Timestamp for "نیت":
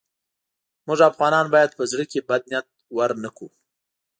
2.51-2.67